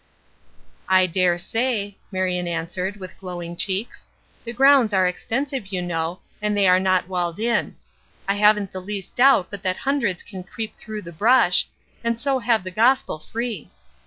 "I 0.89 1.05
dare 1.05 1.37
say," 1.37 1.95
Marion 2.11 2.47
answered, 2.47 2.97
with 2.97 3.19
glowing 3.19 3.55
cheeks. 3.55 4.07
"The 4.45 4.51
grounds 4.51 4.95
are 4.95 5.07
extensive, 5.07 5.67
you 5.71 5.79
know, 5.79 6.21
and 6.41 6.57
they 6.57 6.67
are 6.67 6.79
not 6.79 7.07
walled 7.07 7.39
in. 7.39 7.75
I 8.27 8.33
haven't 8.33 8.71
the 8.71 8.81
least 8.81 9.15
doubt 9.17 9.49
but 9.51 9.61
that 9.61 9.77
hundreds 9.77 10.23
can 10.23 10.41
creep 10.43 10.75
through 10.75 11.03
the 11.03 11.11
brush, 11.11 11.67
and 12.03 12.19
so 12.19 12.39
have 12.39 12.63
the 12.63 12.71
gospel 12.71 13.19
free. 13.19 13.69